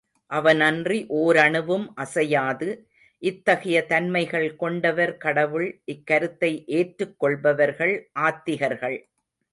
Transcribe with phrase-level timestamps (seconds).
[0.29, 2.87] அவனன்றி ஓரணுவும் அசையாது.
[3.17, 8.09] இத்தகைய தன்மைகள் கொண்டவர் கடவுள், இக்கருத்தை ஏற்றுக் கொள்பவர்கள்
[8.19, 8.97] ஆத்திகர்கள்.